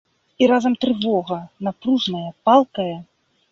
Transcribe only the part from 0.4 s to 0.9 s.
І разам